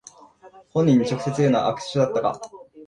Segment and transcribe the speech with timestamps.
[0.73, 2.41] 本人に直接言うのは悪手だったか